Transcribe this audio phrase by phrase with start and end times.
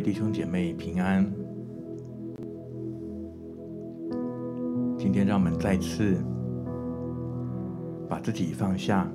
[0.00, 1.30] 弟兄姐妹平安。
[4.96, 6.16] 今天让我们再次
[8.08, 9.06] 把自己放下，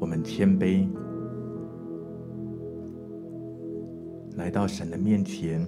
[0.00, 0.88] 我们谦卑，
[4.36, 5.64] 来到神的面前，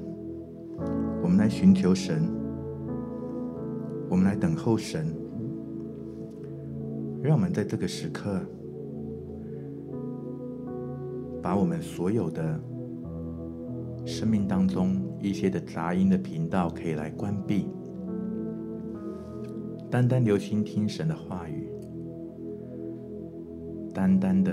[1.23, 2.29] 我们来寻求神，
[4.09, 5.15] 我们来等候神。
[7.23, 8.41] 让我们在这个时刻，
[11.41, 12.61] 把我们所有的。
[14.07, 17.67] 生命当中一些的杂音的频道可以来关闭，
[19.91, 21.69] 单单留心听神的话语，
[23.95, 24.53] 单单的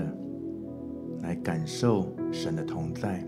[1.20, 3.22] 来感受神的同在。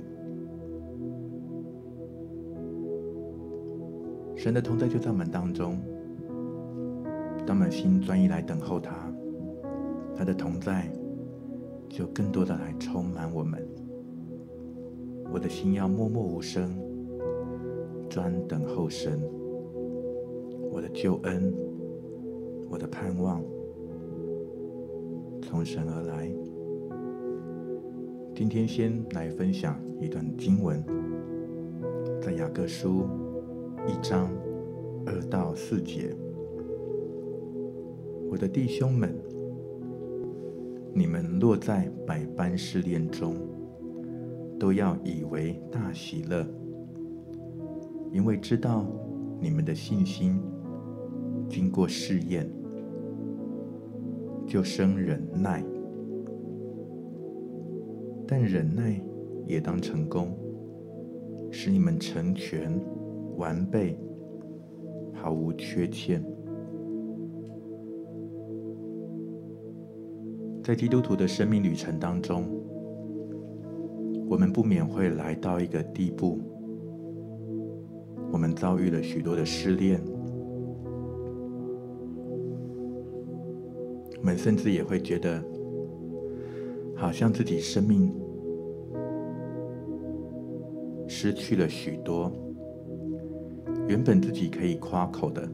[4.34, 5.78] 神的同在就在我们当中，
[7.46, 8.92] 当我们心专一来等候他，
[10.16, 10.90] 他的同在
[11.88, 13.53] 就更多的来充满我们。
[15.34, 16.70] 我的心要默默无声，
[18.08, 19.20] 专等候神。
[20.70, 21.52] 我的救恩，
[22.70, 23.42] 我的盼望，
[25.42, 26.32] 从神而来。
[28.32, 30.80] 今天先来分享一段经文，
[32.22, 33.08] 在雅各书
[33.88, 34.30] 一章
[35.04, 36.14] 二到四节。
[38.30, 39.12] 我的弟兄们，
[40.92, 43.34] 你们落在百般试炼中。
[44.64, 46.42] 都要以为大喜乐，
[48.10, 48.86] 因为知道
[49.38, 50.40] 你们的信心
[51.50, 52.50] 经过试验，
[54.46, 55.62] 就生忍耐。
[58.26, 58.98] 但忍耐
[59.46, 60.34] 也当成功，
[61.50, 62.80] 使你们成全
[63.36, 63.98] 完备，
[65.12, 66.24] 毫无缺欠。
[70.62, 72.48] 在基督徒的生命旅程当中，
[74.28, 76.40] 我们不免会来到一个地步，
[78.32, 80.00] 我们遭遇了许多的失恋，
[84.18, 85.42] 我们甚至也会觉得，
[86.96, 88.12] 好像自己生命
[91.06, 92.32] 失去了许多，
[93.86, 95.48] 原本自己可以夸口的，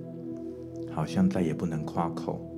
[0.90, 2.49] 好像再也不能夸口。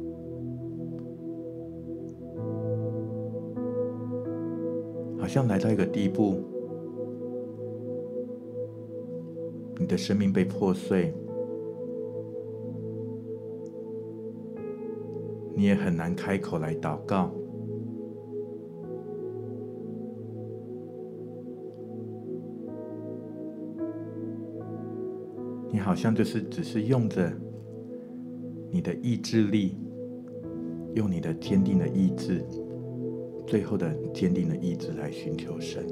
[5.32, 6.42] 像来到一个地步，
[9.78, 11.14] 你的生命被破碎，
[15.54, 17.30] 你也很难开口来祷告。
[25.70, 27.32] 你好像就是只是用着
[28.70, 29.78] 你的意志力，
[30.94, 32.44] 用你的坚定的意志。
[33.46, 35.84] 最后的坚定的意志来寻求神。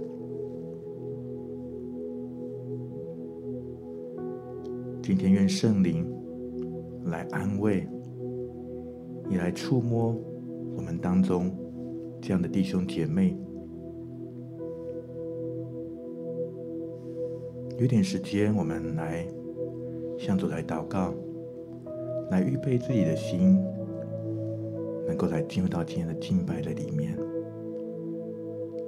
[5.03, 6.07] 今天愿圣灵
[7.07, 7.87] 来安慰，
[9.29, 10.15] 也来触摸
[10.77, 11.51] 我们当中
[12.21, 13.37] 这样的弟兄姐妹。
[17.79, 19.27] 有点时间，我们来
[20.19, 21.13] 向主来祷告，
[22.31, 23.59] 来预备自己的心，
[25.07, 27.17] 能够来进入到今天的敬拜的里面。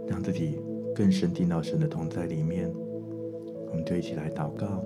[0.07, 0.61] 让自己
[0.95, 2.71] 更深进到神的同在里面，
[3.71, 4.85] 我们就一起来祷告。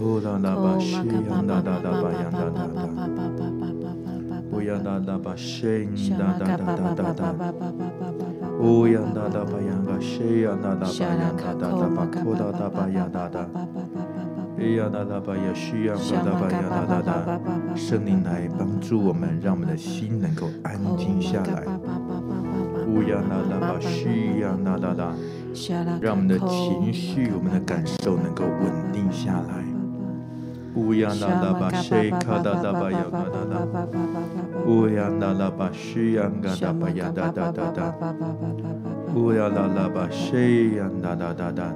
[0.00, 0.20] 乌
[8.92, 13.44] 央达达巴央嘎西央达达巴央达达巴库达达巴央达达，
[14.58, 17.40] 伊央达达巴央西央达达巴央达达，
[17.74, 21.64] 圣灵来帮助我们，让我们的心能够安静下来。
[22.86, 25.12] 乌央达达巴西央达达，
[26.00, 29.71] 让我们的情绪、我们的感受能够稳定下来。
[30.74, 33.86] 乌央达达巴西卡达达巴央达达。
[34.66, 37.94] 乌呀啦啦巴西呀嘎达巴呀哒哒哒哒，
[39.14, 41.74] 乌呀啦啦巴西呀哒哒哒哒，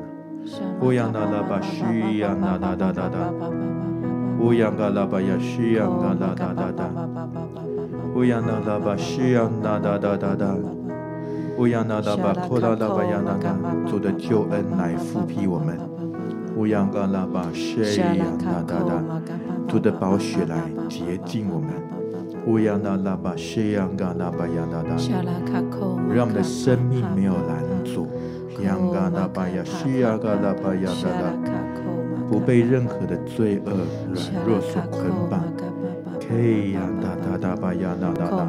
[0.81, 3.33] 乌呀啦啦巴西呀哒哒哒哒哒，
[4.41, 6.91] 乌呀嘎啦巴呀西呀嘎哒哒哒哒，
[8.15, 10.57] 乌呀啦啦巴西呀哒哒哒哒哒，
[11.59, 13.55] 乌呀啦啦巴库拉拉巴呀哒哒，
[13.87, 15.77] 主的救恩来复辟我们，
[16.57, 19.03] 乌呀嘎拉巴西呀哒哒哒，
[19.69, 20.57] 主的宝血来
[20.89, 21.69] 洁净我们。
[22.47, 24.97] 乌央那拉巴谢呀嘎拉巴央那达，
[26.09, 28.09] 让我们的生命没有拦阻。
[28.65, 31.31] 央嘎拉巴呀西呀嘎拉巴央那达，
[32.31, 33.73] 不被任何的罪恶
[34.15, 35.43] 软弱所捆绑。
[36.19, 38.49] K 呀哒哒哒吧呀哒哒哒，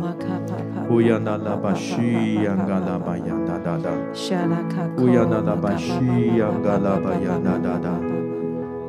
[0.89, 3.35] 乌呀哒哒吧须呀嘎拉巴呀
[3.67, 5.91] 哒哒哒，乌呀哒哒吧须
[6.37, 7.99] 呀嘎啦巴呀哒哒哒，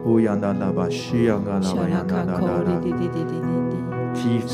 [0.04, 2.78] 乌呀哒哒吧须呀嘎啦巴呀哒哒哒，
[4.14, 4.46] 激发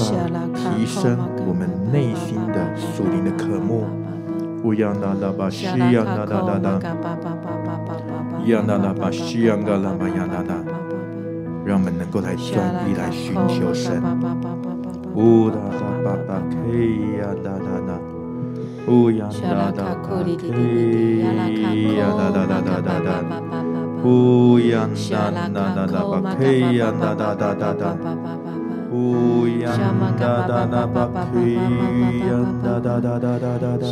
[0.55, 3.85] 提升我们内心的属灵的渴慕。
[4.63, 6.81] 乌呀哒哒吧须呀嘎啦哒哒，
[8.41, 10.55] 乌呀哒哒吧须呀嘎啦巴呀哒哒。
[11.67, 14.03] 让我们能够来专一来寻求神。
[15.15, 16.55] 乌哒哒巴巴克
[17.21, 17.74] 呀哒哒哒，
[18.87, 21.33] 乌呀哒哒克呀
[22.17, 23.09] 哒哒哒哒哒哒，
[24.05, 27.97] 乌呀哒哒哒哒巴克呀哒哒哒哒哒，
[28.93, 29.73] 乌呀
[30.19, 31.51] 哒哒哒巴克呀
[32.63, 33.87] 哒哒哒哒哒哒，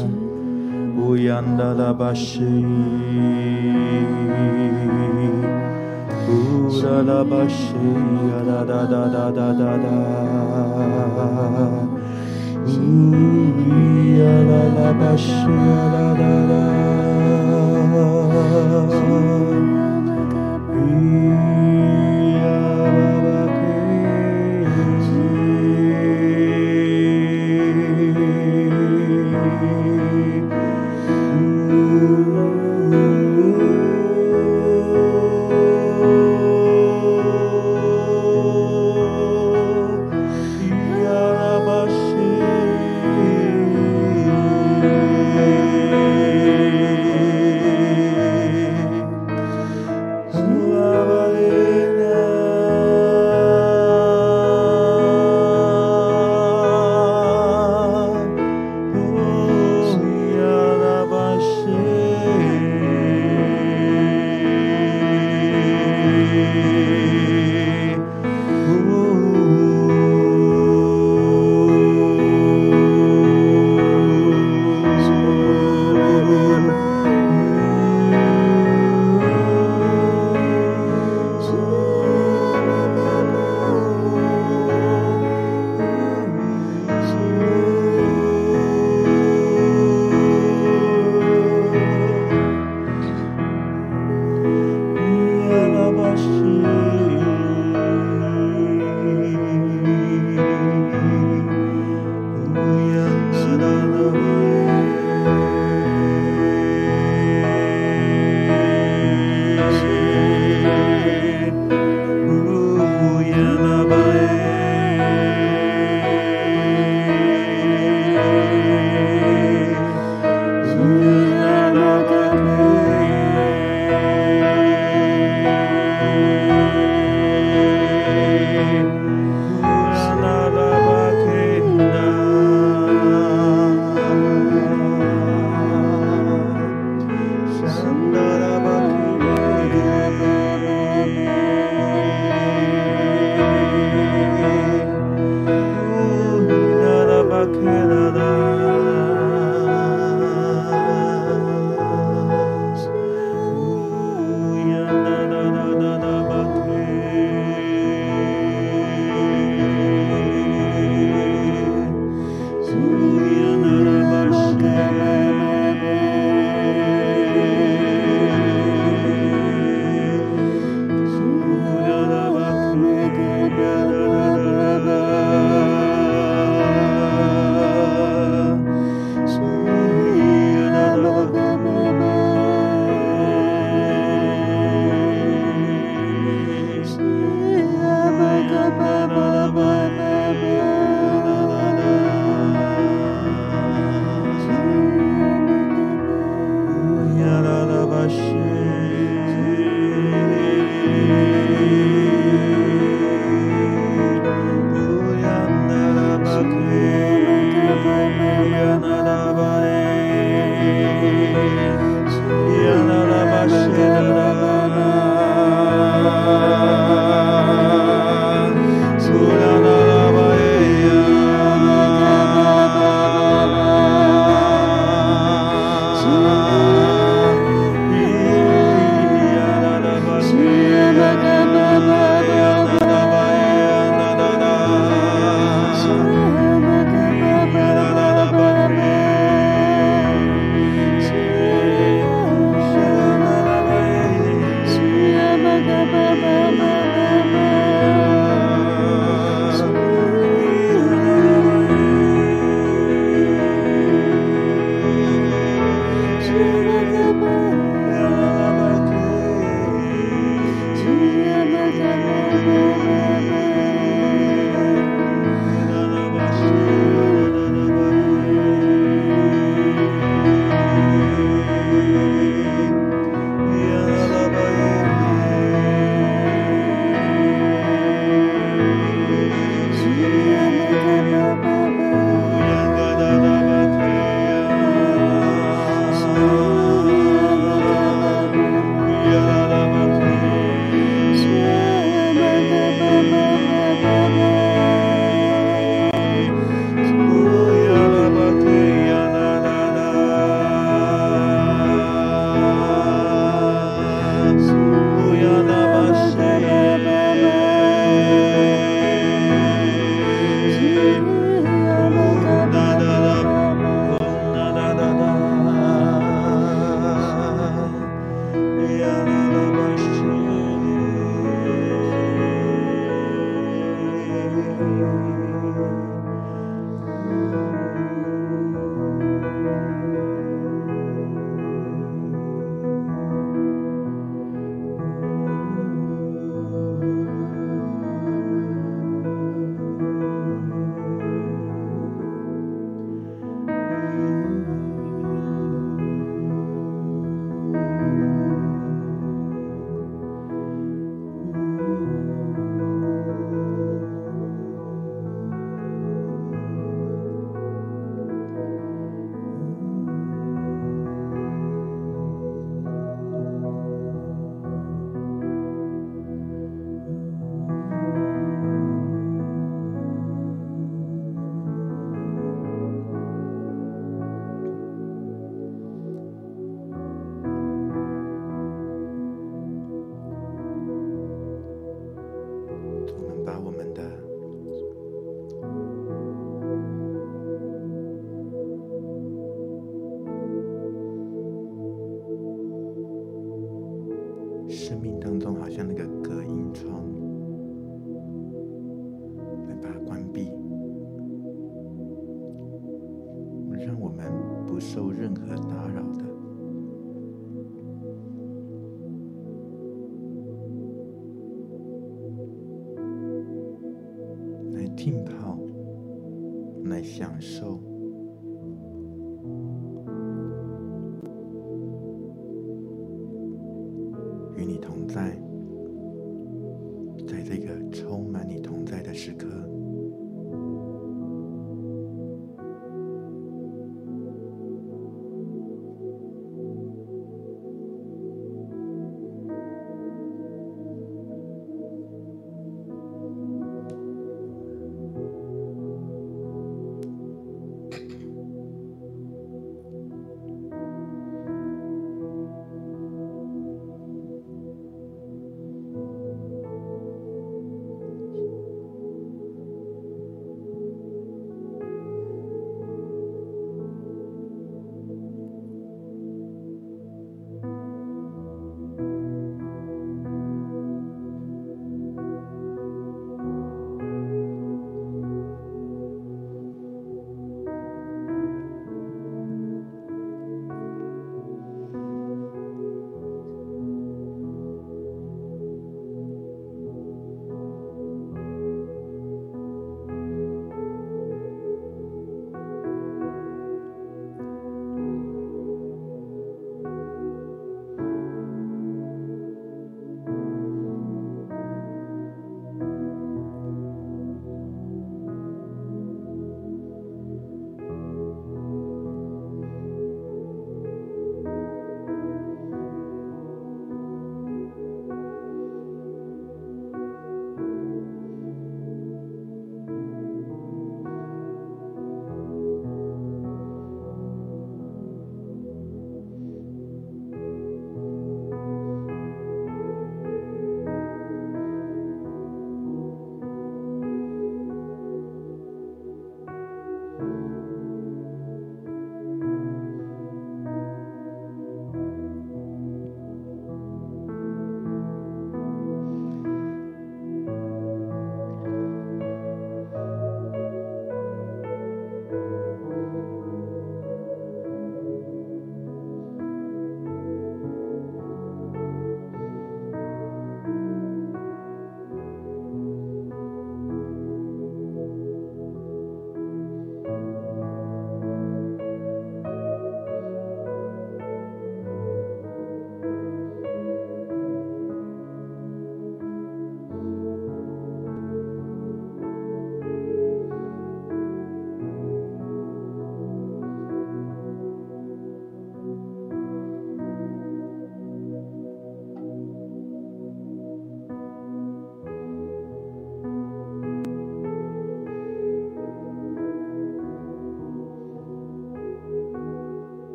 [0.98, 2.44] 乌呀哒哒巴西。
[6.28, 9.86] 呜啦啦吧西呀哒哒哒哒哒哒哒，
[12.64, 13.02] Ooh,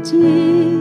[0.00, 0.79] 恳求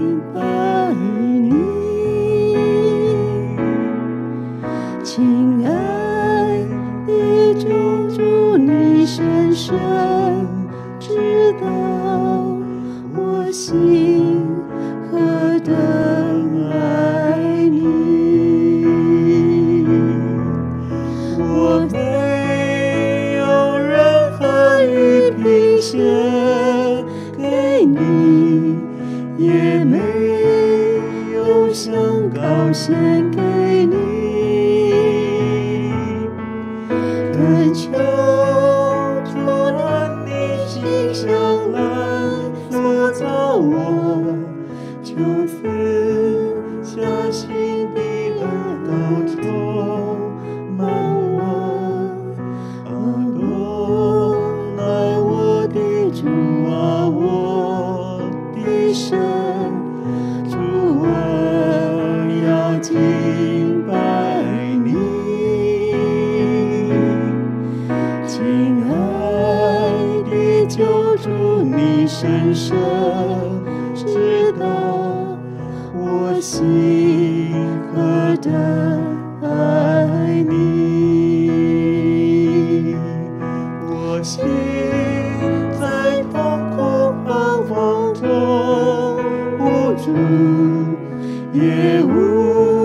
[91.79, 92.78] 也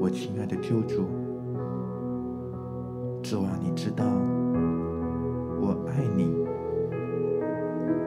[0.00, 1.04] 我亲爱的救主，
[3.22, 4.02] 只望你知道
[5.60, 6.24] 我爱你，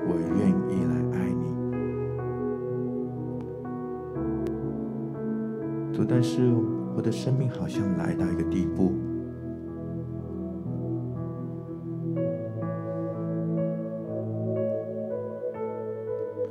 [0.07, 1.53] 我愿意来爱你。
[6.05, 6.51] 但是
[6.95, 8.91] 我的生命好像来到一个地步，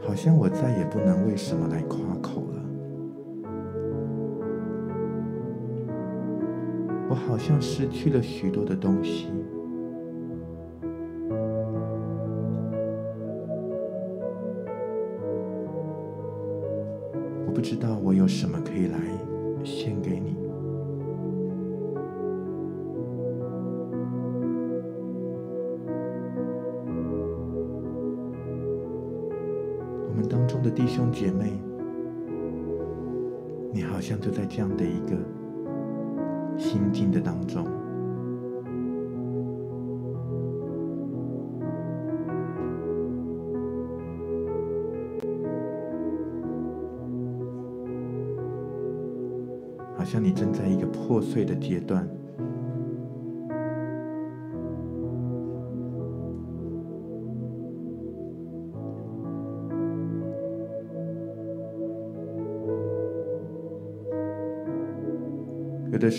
[0.01, 2.62] 好像我再也不能为什么来夸口了。
[7.27, 9.29] 好像失去了许多的东西。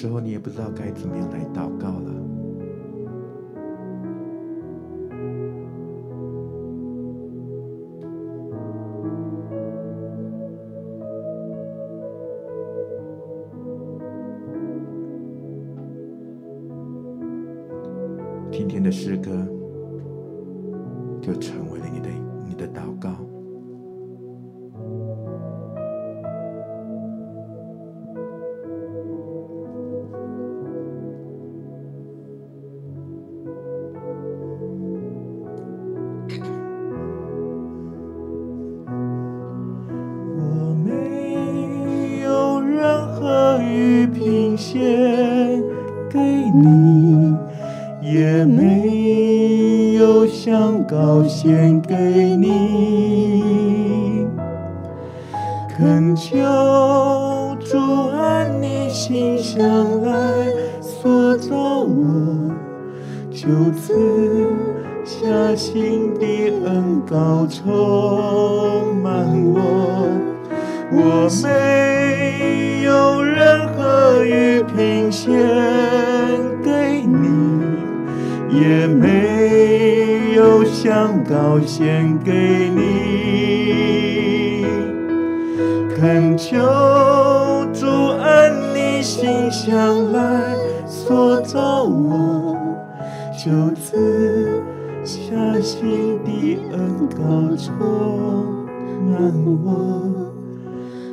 [0.03, 2.11] 时候，你也不知道该怎么样来祷告了。
[18.51, 19.31] 今天的诗歌
[21.21, 21.65] 就成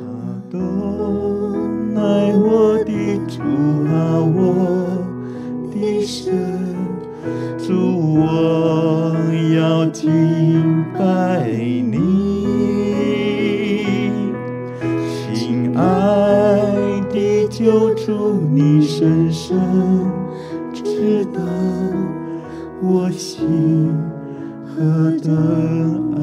[0.07, 0.11] 阿
[0.49, 0.59] 多
[1.93, 1.99] 乃
[2.37, 2.91] 我的
[3.27, 3.41] 主
[3.87, 4.37] 啊，我
[5.71, 6.33] 的神，
[7.57, 7.69] 主
[8.19, 8.21] 我
[9.55, 10.09] 要敬
[10.97, 10.99] 拜
[11.47, 11.91] 你。
[15.33, 15.81] 亲爱
[17.11, 19.57] 的救主，你深深
[20.73, 21.39] 知道
[22.81, 23.93] 我心
[24.65, 24.81] 何
[25.23, 26.21] 等爱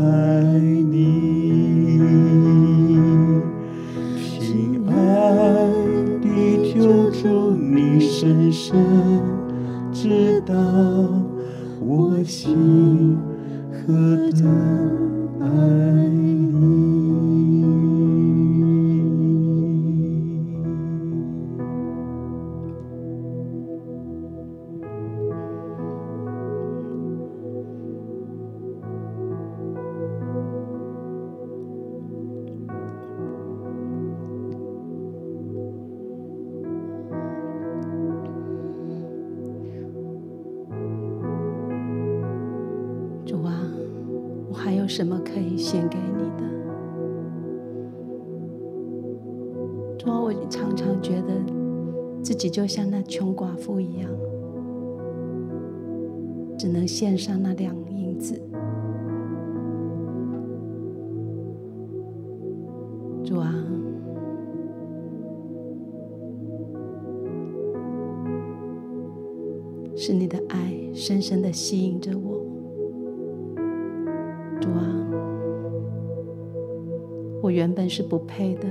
[70.00, 72.40] 是你的爱深深的吸引着我。
[74.60, 74.94] 主啊
[77.42, 78.68] 我原本是不配的，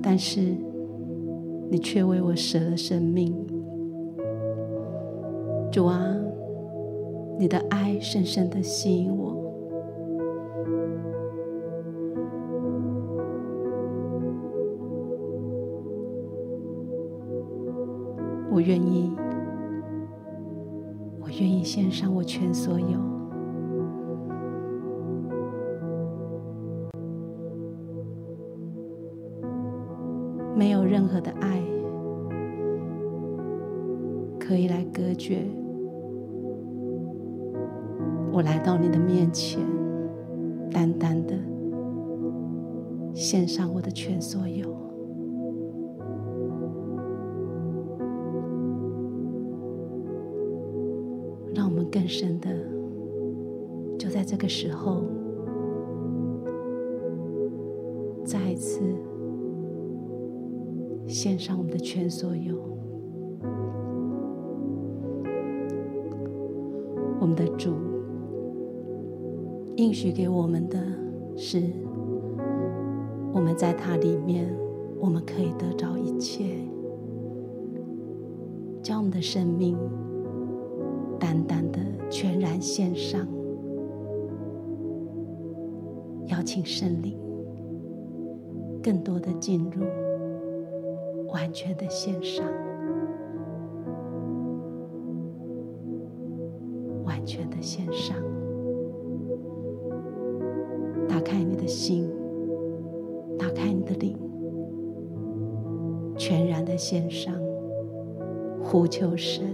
[0.00, 0.40] 但是
[1.68, 3.34] 你却为我舍了生命。
[5.72, 6.16] 主啊，
[7.36, 9.33] 你的爱深深的吸引，我
[78.84, 79.76] 将我们的生命。
[81.18, 83.26] 淡淡的全然献上，
[86.26, 87.18] 邀请圣灵
[88.82, 89.86] 更多的进入，
[91.28, 92.44] 完全的献上，
[109.04, 109.53] 求神。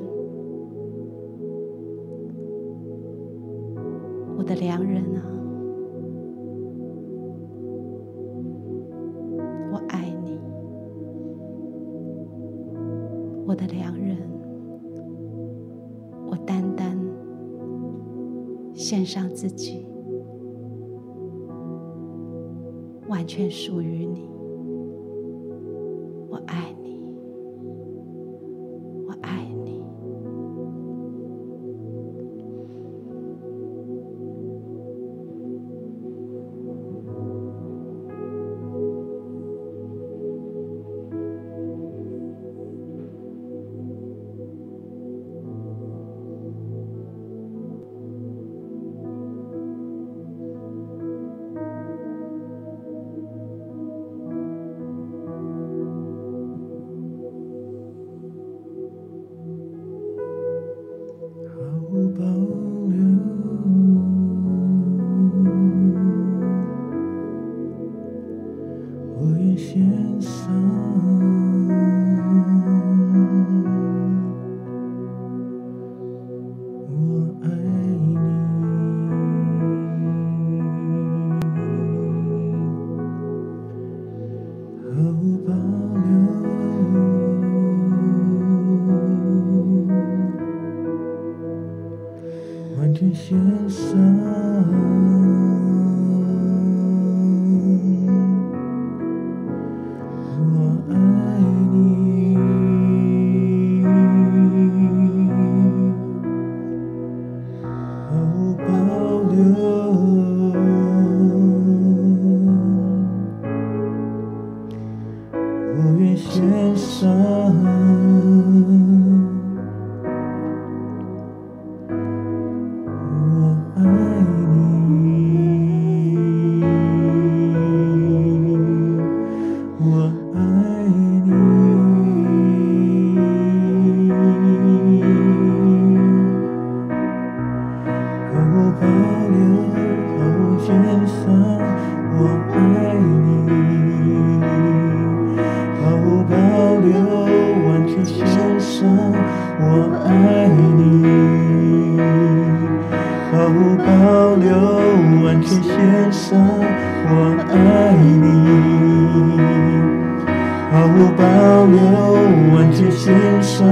[161.00, 161.24] 不保
[161.64, 162.12] 留，
[162.52, 163.66] 完全献上，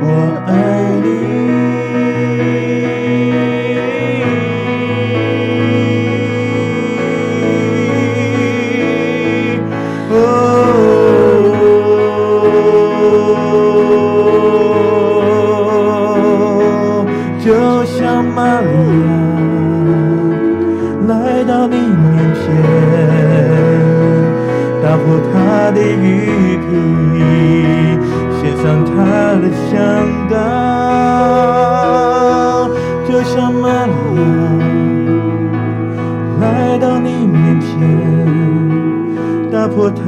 [0.00, 0.06] 我
[0.46, 0.52] 爱
[1.02, 2.71] 你。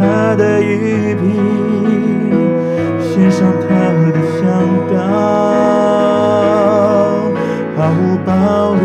[0.05, 1.23] 他的雨瓶，
[3.01, 3.67] 献上他
[4.12, 4.43] 的香
[4.90, 4.95] 膏，
[7.75, 8.29] 毫无保
[8.75, 8.85] 留，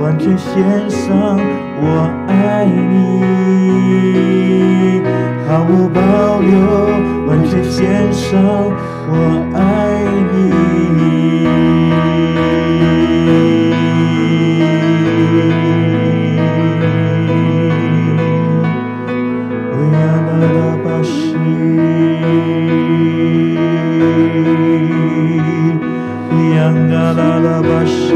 [0.00, 0.52] 完全献
[0.90, 1.40] 上，
[1.80, 1.84] 我
[2.28, 2.92] 爱你，
[5.48, 5.98] 毫无保
[6.40, 6.52] 留，
[7.26, 8.30] 完全献上，
[9.08, 9.12] 我
[9.54, 9.58] 爱
[27.16, 28.12] 巴西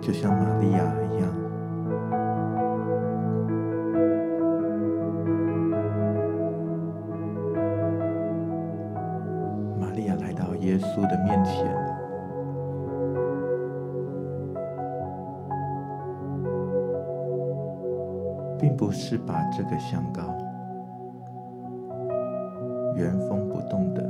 [0.00, 0.97] 就像玛利亚。
[18.58, 20.22] 并不是把这个香膏
[22.96, 24.02] 原封不动的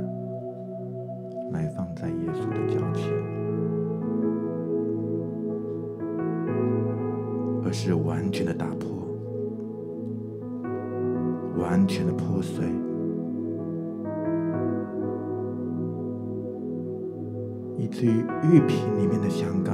[1.51, 3.05] 埋放在耶稣的脚前，
[7.63, 8.89] 而是完全的打破，
[11.61, 12.65] 完全的破碎，
[17.77, 19.71] 以至于玉瓶里面的香膏。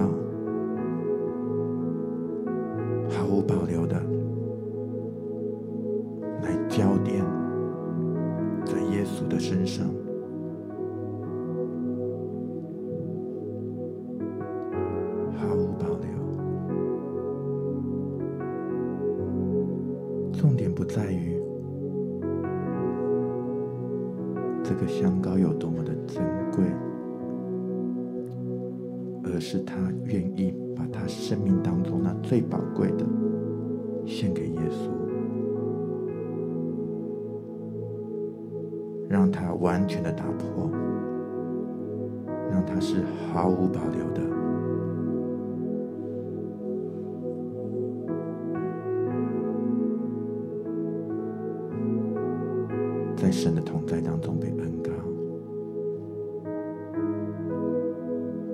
[53.15, 54.91] 在神的同在当中被恩膏。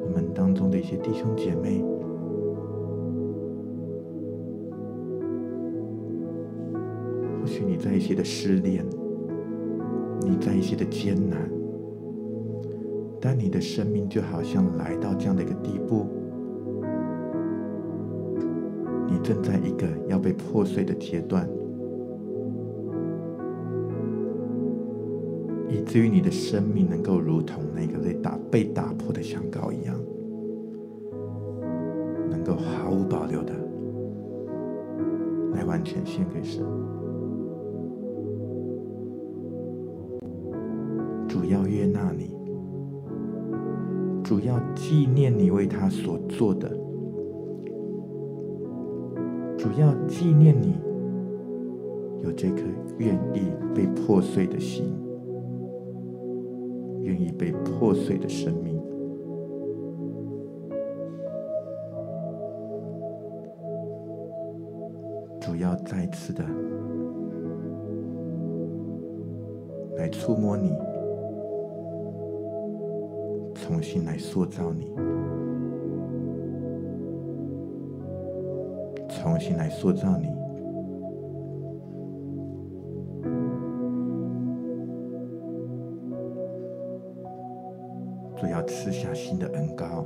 [0.04, 1.84] 我们当中的一些弟兄姐妹，
[7.40, 8.86] 或许你在一些的失恋，
[10.22, 11.50] 你在一些的艰难，
[13.20, 16.06] 但你的生命就好像来到这样的一个地步。
[19.10, 21.50] 你正在一个要被破碎的阶段。
[25.92, 29.94] 至于你的生命能够如同那个被打被打破的香膏一样，
[32.30, 33.52] 能够毫无保留的
[35.54, 36.64] 来完全献给神。
[41.28, 42.34] 主要悦纳你。
[44.24, 46.70] 主要纪念你为他所做的，
[49.58, 50.76] 主要纪念你
[52.24, 52.62] 有这颗
[52.98, 54.86] 愿意被破碎的心，
[57.42, 58.80] 被破碎的生命。
[65.40, 66.46] 主要再次的
[69.98, 70.72] 来触摸你。
[73.56, 74.94] 重新来塑造你，
[79.10, 80.28] 重新来塑造你，
[88.42, 90.04] 都要吃下新的恩膏，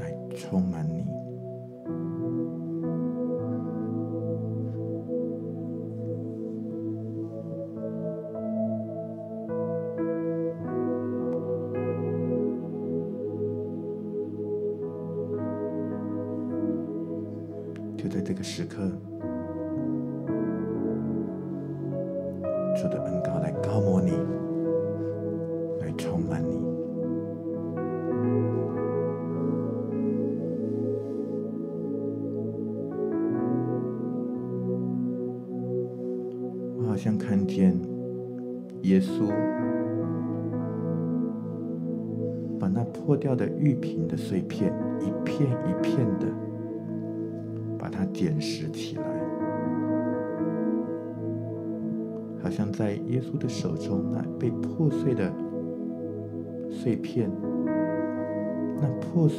[0.00, 1.17] 来充满你。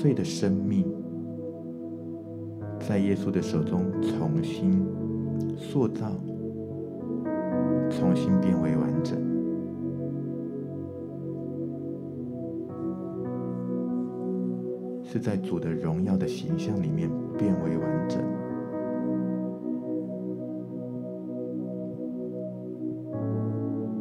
[0.01, 0.85] 碎的生命，
[2.79, 4.81] 在耶稣的手中重新
[5.57, 6.09] 塑造，
[7.89, 9.19] 重新变为完整，
[15.03, 18.23] 是在主的荣耀的形象里面变为完整。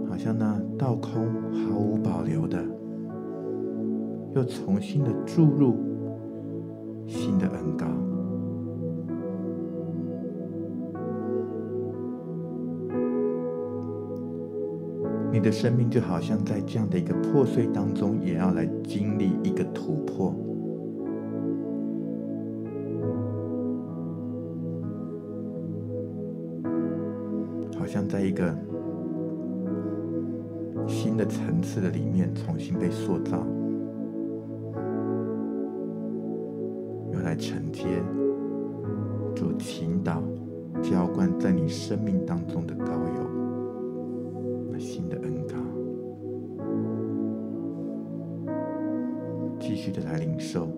[0.08, 2.64] 好像那倒空、毫无保留的，
[4.36, 5.87] 又重新的注入
[7.08, 7.86] 新的恩膏。
[15.32, 20.32] 你的生命就好像在这样的一个破碎当中，也要来经历一个突破，
[27.76, 28.54] 好像在一个。
[30.86, 33.46] 新的层次的里面重新被塑造，
[37.38, 38.02] 承接
[39.34, 40.20] 主倾倒、
[40.82, 43.22] 浇灌在你生命当中的膏油，
[44.72, 45.54] 那新的恩膏，
[49.60, 50.68] 继续的来领受，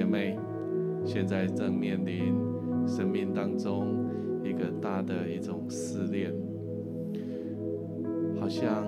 [0.00, 0.34] 姐妹
[1.04, 2.34] 现在正面临
[2.86, 4.08] 生命当中
[4.42, 6.32] 一个大的一种思念
[8.40, 8.86] 好像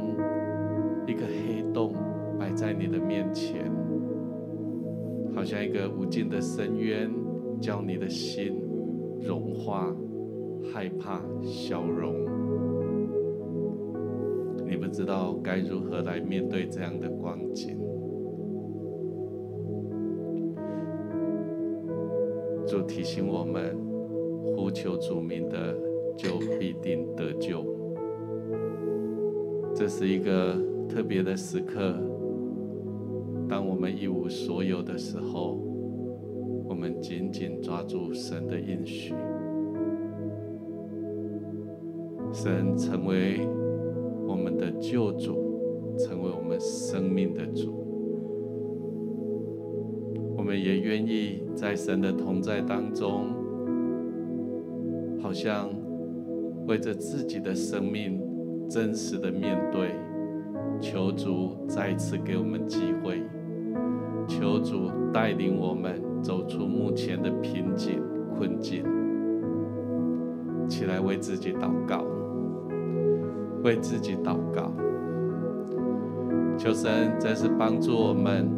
[1.07, 1.93] 一个黑洞
[2.39, 3.71] 摆在你的面前
[5.35, 7.11] 好像一个无尽的深渊
[7.61, 8.59] 将你的心
[9.21, 9.95] 融化
[10.73, 12.15] 害怕消融。
[14.67, 17.82] 你不知道该如何来面对这样的光景。
[22.73, 23.77] 主提醒我们：
[24.57, 25.77] 呼求主名的，
[26.17, 27.63] 就必定得救。
[29.75, 30.57] 这是一个
[30.89, 31.95] 特别的时刻，
[33.47, 35.59] 当我们一无所有的时候。
[36.65, 39.13] 我们紧紧抓住神的应许，
[42.33, 43.47] 神成为
[44.27, 47.92] 我们的救主，成为我们生命的主。
[51.73, 53.35] 在神的同在当中，
[55.23, 55.71] 好像
[56.67, 58.21] 为着自己的生命
[58.69, 59.95] 真实的面对，
[60.83, 63.23] 求主再次给我们机会，
[64.29, 65.99] 求主带领我们。
[66.21, 68.01] 走出目前的瓶颈
[68.37, 68.85] 困境，
[70.69, 72.05] 起来为自己祷告，
[73.65, 74.71] 为自己祷告，
[76.57, 78.49] 求神再次帮助我们，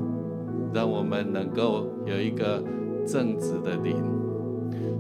[0.75, 2.63] 让我们能够有一个
[3.07, 3.97] 正直的灵，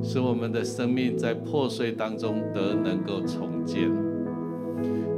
[0.03, 3.91] 使我们的生命在破碎当中得能够重建。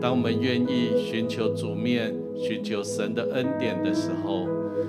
[0.00, 4.46] 当我们愿意寻求主面、寻求神的恩典的时候，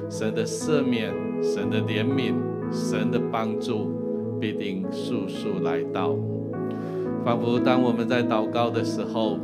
[0.10, 2.34] 神的赦免、神的怜悯、
[2.72, 3.88] 神的帮助
[4.40, 6.16] 必定速速来到。
[7.24, 9.40] 仿佛当我们在祷告的时候，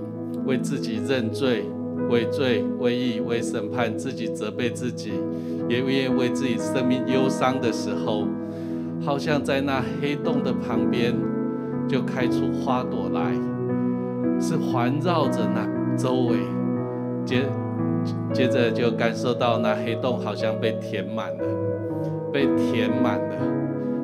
[0.45, 1.63] 为自己认罪，
[2.09, 5.11] 为罪、为义、为审判，自己责备自己，
[5.69, 8.25] 也愿意为自己生命忧伤的时候，
[9.05, 11.13] 好像在那黑洞的旁边，
[11.87, 13.33] 就开出花朵来，
[14.39, 16.37] 是环绕着那周围，
[17.25, 17.43] 接
[18.33, 21.43] 接着就感受到那黑洞好像被填满了，
[22.31, 23.35] 被填满了。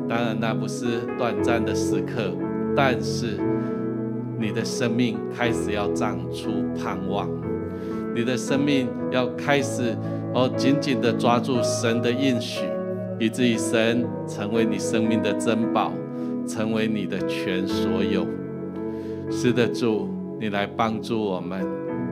[0.07, 0.85] 当然那不是
[1.17, 2.33] 短暂的时刻，
[2.75, 3.39] 但是
[4.37, 7.29] 你的生命开始要长出盼望。
[8.15, 9.95] 你的生命要开始
[10.33, 12.65] 哦，紧紧地抓住神的应许，
[13.19, 15.91] 以至于神成为你生命的珍宝，
[16.47, 18.25] 成为你的全所有。
[19.29, 20.09] 是的，主，
[20.39, 21.65] 你来帮助我们。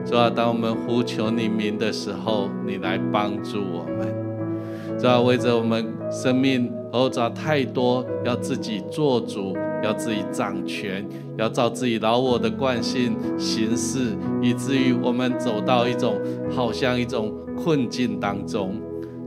[0.04, 4.98] 主啊，当我们呼求你名的时候，你来帮助我们。
[4.98, 9.56] 主啊，为着我们生命，哦，找太多要自己做主。
[9.80, 14.00] 要自己掌权，要照自己老我的惯性行事，
[14.42, 18.74] 以至于我们走到一种好像一种困境当中。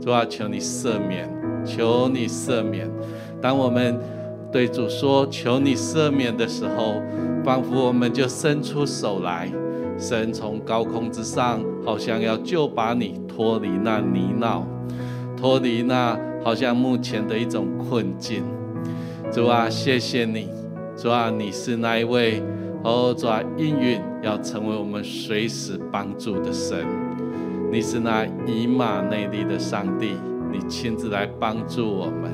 [0.02, 1.26] 主啊，求你赦免，
[1.66, 2.90] 求你赦免。
[3.42, 4.00] 当我们
[4.52, 7.02] 对主说求你赦免的时候，
[7.44, 9.52] 仿佛我们就伸出手来，
[9.98, 14.64] 神从高空之上，好像要就把你脱离那泥淖，
[15.36, 18.44] 脱离那好像目前的一种困境。
[19.32, 20.50] 主啊，谢谢你，
[20.98, 22.44] 主啊，你是那一位，
[22.84, 26.86] 哦，主啊，应允要成为我们随时帮助的神，
[27.72, 30.16] 你是那以马内利的上帝，
[30.52, 32.32] 你亲自来帮助我们，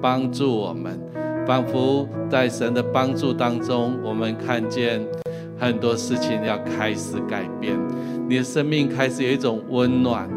[0.00, 0.98] 帮助我们，
[1.46, 5.04] 仿佛在神的帮助当中，我们看见
[5.58, 7.76] 很多事情要开始改变，
[8.28, 10.28] 你的生命开始有一种温暖，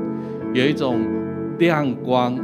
[0.53, 0.99] 有一种
[1.59, 2.35] 亮光，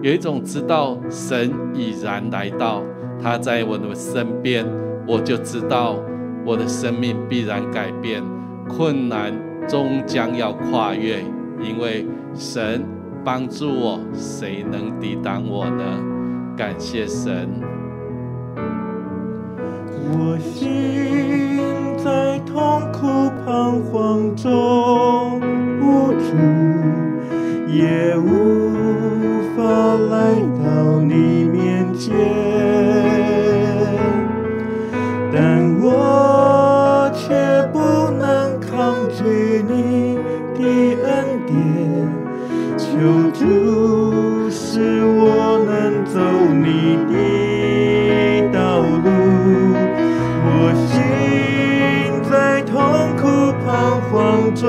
[0.00, 2.82] 有一种知道神已然来到。
[3.22, 4.66] 他在我的身边，
[5.06, 5.96] 我就知道
[6.44, 8.20] 我的生命必然改变，
[8.68, 9.32] 困难
[9.68, 11.20] 终将要跨越，
[11.62, 12.04] 因为
[12.34, 12.82] 神
[13.24, 15.84] 帮助我，谁能抵挡我呢？
[16.56, 17.48] 感谢神。
[20.14, 25.40] 我心在痛苦彷徨中
[25.80, 26.36] 无助，
[27.72, 28.28] 也无
[29.56, 29.62] 法
[30.10, 32.51] 来到你面前。
[54.54, 54.68] 中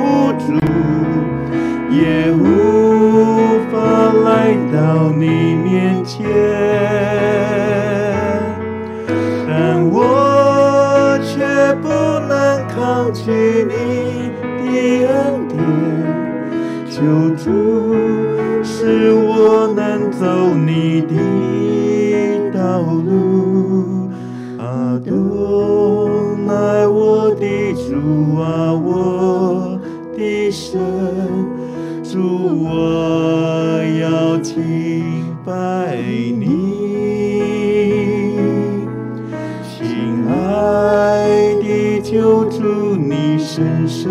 [0.00, 0.52] 无助，
[1.90, 3.74] 也无法
[4.24, 6.26] 来到你面前。
[9.46, 11.32] 但我却
[11.82, 11.88] 不
[12.28, 12.32] 能
[12.68, 13.30] 抗拒
[13.68, 13.72] 你
[14.38, 14.42] 的
[15.08, 15.12] 恩
[15.48, 15.54] 典，
[16.88, 16.94] 求
[17.36, 17.44] 主
[18.62, 21.12] 使我能走你的
[27.94, 29.78] 主啊，我
[30.16, 30.80] 的神，
[32.02, 35.04] 主我要敬
[35.46, 36.42] 拜你。
[39.78, 44.10] 亲爱的求主你深深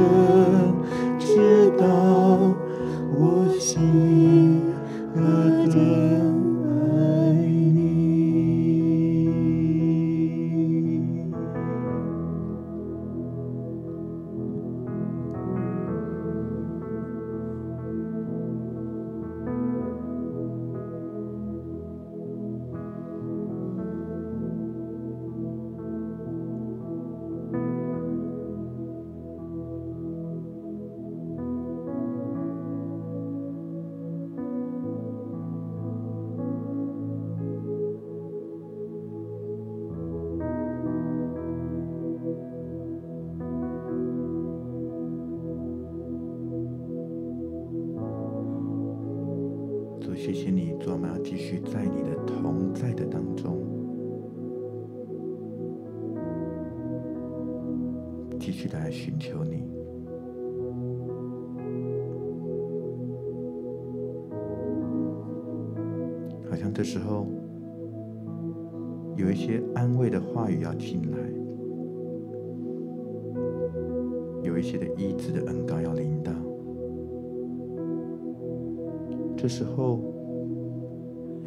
[59.43, 59.63] 你
[66.49, 67.25] 好像这时候
[69.15, 71.17] 有一些安慰的话语要进来，
[74.41, 76.31] 有一些的医治的恩膏要临到。
[79.35, 79.99] 这时候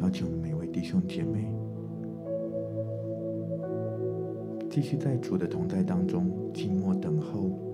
[0.01, 1.51] 邀请每位弟兄姐妹
[4.69, 7.66] 继续在主的同在当中，静默等候。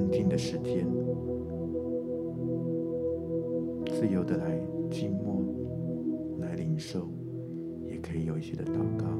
[0.00, 0.86] 安静的时间，
[3.84, 4.58] 自由的来
[4.90, 5.44] 静默，
[6.38, 7.06] 来领受，
[7.86, 9.19] 也可以有一些的祷告。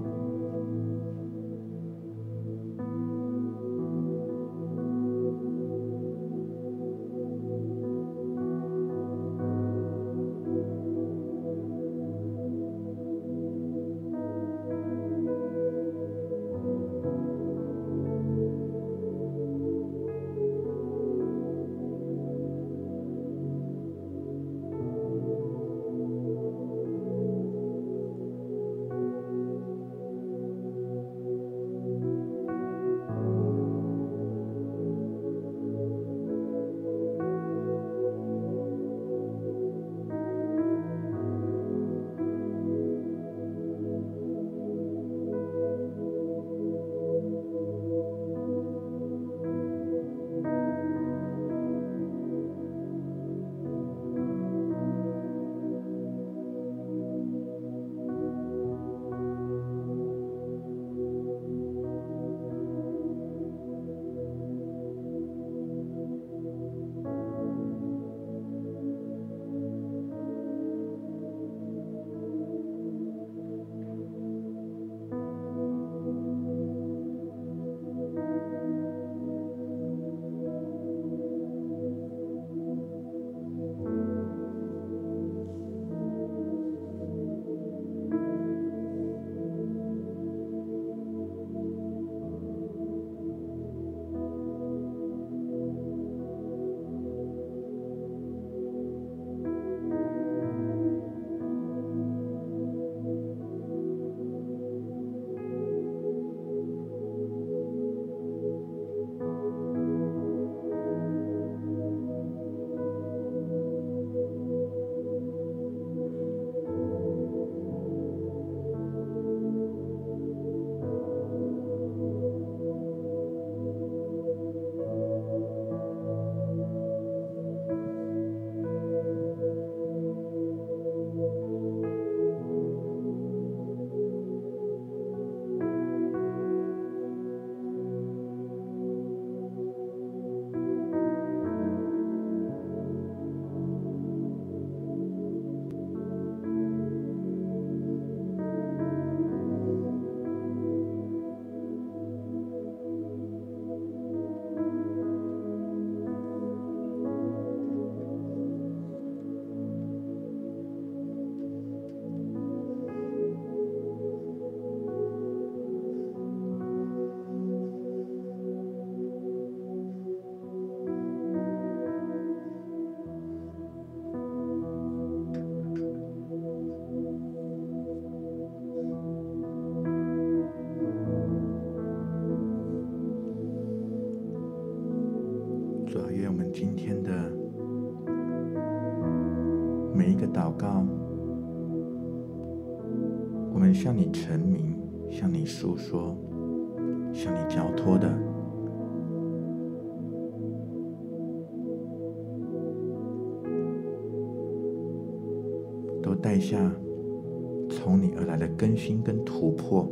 [208.60, 209.90] 更新跟突破，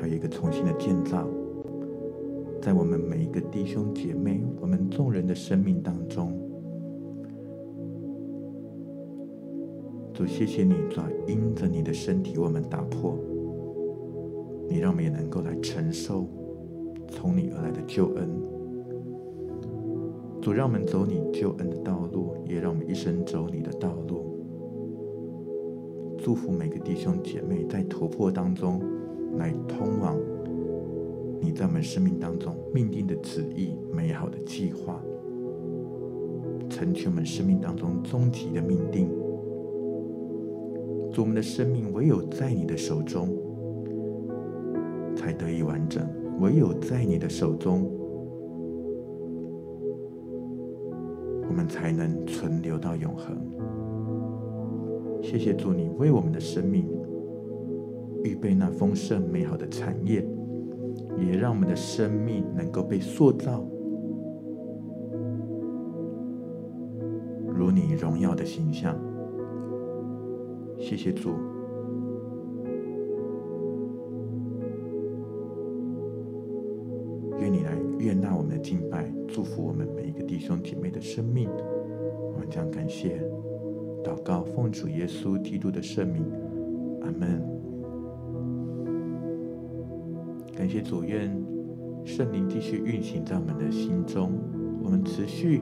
[0.00, 1.28] 还有一个重新的建造，
[2.62, 6.32] 在我们每一个弟兄姐妹、我们众人的生命当中。
[10.14, 13.18] 主，谢谢你，主，因着你的身体为，我们打破，
[14.66, 16.26] 你让我们也能够来承受
[17.06, 18.30] 从你而来的救恩。
[20.40, 24.35] 主，让我们走你救恩的道路，也让我们一生走你的道路。
[26.26, 28.82] 祝福每个弟兄姐妹在突破当中
[29.38, 30.18] 来通往
[31.40, 35.00] 你在我们生命当中命定的旨意、美好的计划，
[36.68, 39.08] 成全我们生命当中终极的命定。
[41.16, 43.28] 我们的生命唯有在你的手中
[45.14, 46.04] 才得以完整，
[46.40, 47.88] 唯有在你的手中，
[51.48, 53.38] 我们才能存留到永恒。
[55.36, 56.88] 谢谢主，你为我们的生命
[58.24, 60.26] 预备那丰盛美好的产业，
[61.18, 63.62] 也让我们的生命能够被塑造，
[67.54, 68.98] 如你荣耀的形象。
[70.78, 71.32] 谢谢主，
[77.38, 81.50] 愿你来悦纳我们的敬拜，祝福我们每一个弟兄姐妹的生命。
[82.32, 83.22] 我们将感谢、
[84.06, 86.24] 祷告，奉主耶稣基督的圣名，
[87.02, 87.42] 阿门。
[90.56, 91.28] 感谢主，愿
[92.04, 94.30] 圣灵继续运行在我们的心中，
[94.80, 95.60] 我们持续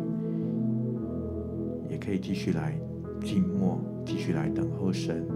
[1.88, 2.78] 也可以继续来
[3.22, 5.26] 静默，继续来等候神。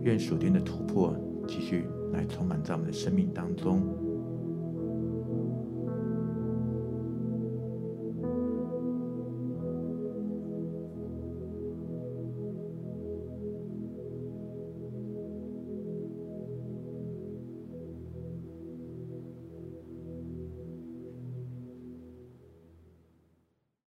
[0.00, 1.14] 愿属天的突破
[1.46, 3.82] 继续来充满在我们的生命当中。